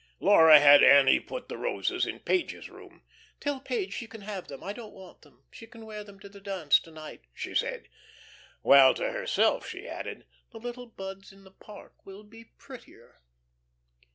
Laura 0.19 0.59
had 0.59 0.81
Annie 0.81 1.19
put 1.19 1.47
the 1.47 1.59
roses 1.59 2.07
in 2.07 2.19
Page's 2.21 2.71
room. 2.71 3.03
"Tell 3.39 3.59
Page 3.59 3.93
she 3.93 4.07
can 4.07 4.21
have 4.21 4.47
them; 4.47 4.63
I 4.63 4.73
don't 4.73 4.95
want 4.95 5.21
them. 5.21 5.43
She 5.51 5.67
can 5.67 5.85
wear 5.85 6.03
them 6.03 6.19
to 6.21 6.27
her 6.29 6.39
dance 6.39 6.79
to 6.79 6.89
night," 6.89 7.21
she 7.35 7.53
said. 7.53 7.87
While 8.63 8.95
to 8.95 9.11
herself 9.11 9.67
she 9.69 9.87
added: 9.87 10.25
"The 10.49 10.57
little 10.57 10.87
buds 10.87 11.31
in 11.31 11.43
the 11.43 11.51
park 11.51 12.03
will 12.03 12.23
be 12.23 12.45
prettier." 12.45 13.21